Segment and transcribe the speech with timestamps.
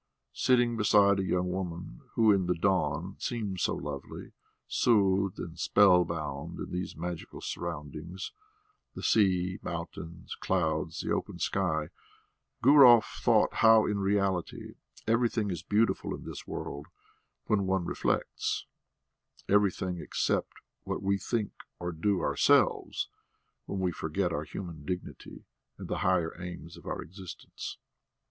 [0.33, 4.31] Sitting beside a young woman who in the dawn seemed so lovely,
[4.67, 8.31] soothed and spellbound in these magical surroundings
[8.95, 11.89] the sea, mountains, clouds, the open sky
[12.63, 14.73] Gurov thought how in reality
[15.05, 16.87] everything is beautiful in this world
[17.45, 18.65] when one reflects:
[19.47, 20.51] everything except
[20.83, 23.07] what we think or do ourselves
[23.67, 25.45] when we forget our human dignity
[25.77, 27.77] and the higher aims of our existence.